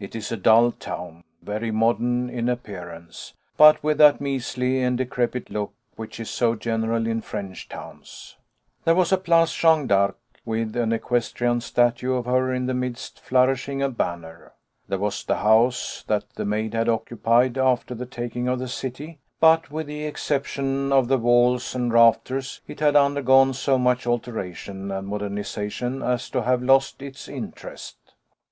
It 0.00 0.16
is 0.16 0.32
a 0.32 0.36
dull 0.36 0.72
town, 0.72 1.22
very 1.40 1.70
modern 1.70 2.28
in 2.28 2.48
appearance, 2.48 3.34
but 3.56 3.80
with 3.80 3.98
that 3.98 4.20
measly 4.20 4.82
and 4.82 4.98
decrepit 4.98 5.50
look 5.50 5.72
which 5.94 6.18
is 6.18 6.28
so 6.28 6.56
general 6.56 7.06
in 7.06 7.20
French 7.20 7.68
towns. 7.68 8.34
There 8.84 8.96
was 8.96 9.12
a 9.12 9.16
Place 9.16 9.52
Jeanne 9.54 9.86
d'Arc, 9.86 10.18
with 10.44 10.74
an 10.74 10.92
equestrian 10.92 11.60
statue 11.60 12.14
of 12.14 12.24
her 12.24 12.52
in 12.52 12.66
the 12.66 12.74
midst, 12.74 13.20
flourishing 13.20 13.80
a 13.80 13.88
banner. 13.88 14.50
There 14.88 14.98
was 14.98 15.22
the 15.22 15.36
house 15.36 16.02
that 16.08 16.24
the 16.34 16.44
Maid 16.44 16.74
had 16.74 16.88
occupied 16.88 17.56
after 17.56 17.94
the 17.94 18.04
taking 18.04 18.48
of 18.48 18.58
the 18.58 18.66
city, 18.66 19.20
but, 19.38 19.70
with 19.70 19.86
the 19.86 20.06
exception 20.06 20.90
of 20.92 21.06
the 21.06 21.18
walls 21.18 21.76
and 21.76 21.92
rafters, 21.92 22.62
it 22.66 22.80
had 22.80 22.96
undergone 22.96 23.54
so 23.54 23.78
much 23.78 24.08
alteration 24.08 24.90
and 24.90 25.06
modernisation 25.06 26.02
as 26.04 26.28
to 26.30 26.42
have 26.42 26.64
lost 26.64 27.00
its 27.00 27.28
interest. 27.28 27.96